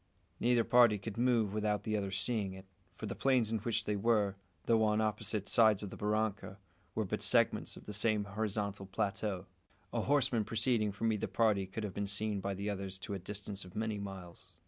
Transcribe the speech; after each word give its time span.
Neither 0.39 0.63
party 0.63 0.97
could 0.97 1.15
move 1.19 1.53
without 1.53 1.83
the 1.83 1.95
other 1.95 2.09
seeing 2.09 2.53
it; 2.55 2.65
for 2.91 3.05
the 3.05 3.13
plains 3.13 3.51
in 3.51 3.59
which 3.59 3.85
they 3.85 3.95
were, 3.95 4.35
though 4.65 4.83
on 4.83 4.99
opposite 4.99 5.47
sides 5.47 5.83
of 5.83 5.91
the 5.91 5.95
barranca, 5.95 6.57
were 6.95 7.05
but 7.05 7.21
segments 7.21 7.77
of 7.77 7.85
the 7.85 7.93
same 7.93 8.23
horizontal 8.23 8.87
plateau. 8.87 9.45
A 9.93 10.01
horseman 10.01 10.43
proceeding 10.43 10.91
from 10.91 11.13
either 11.13 11.27
party 11.27 11.67
could 11.67 11.83
have 11.83 11.93
been 11.93 12.07
seen 12.07 12.39
by 12.39 12.55
the 12.55 12.67
others 12.67 12.97
to 12.97 13.13
a 13.13 13.19
distance 13.19 13.63
of 13.63 13.75
many 13.75 13.99
miles. 13.99 14.57